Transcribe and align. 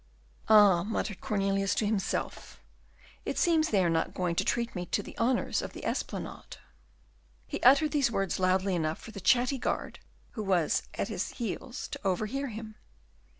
"Ah!" 0.49 0.81
muttered 0.81 1.21
Cornelius 1.21 1.75
to 1.75 1.85
himself, 1.85 2.59
"it 3.23 3.37
seems 3.37 3.69
they 3.69 3.83
are 3.83 3.87
not 3.89 4.15
going 4.15 4.33
to 4.33 4.43
treat 4.43 4.73
me 4.75 4.87
to 4.87 5.03
the 5.03 5.15
honours 5.19 5.61
of 5.61 5.73
the 5.73 5.85
Esplanade." 5.85 6.57
He 7.45 7.61
uttered 7.61 7.91
these 7.91 8.09
words 8.09 8.39
loud 8.39 8.65
enough 8.65 8.97
for 8.97 9.11
the 9.11 9.21
chatty 9.21 9.59
guard, 9.59 9.99
who 10.31 10.41
was 10.41 10.81
at 10.95 11.09
his 11.09 11.33
heels, 11.33 11.87
to 11.89 11.99
overhear 12.03 12.47
him. 12.47 12.77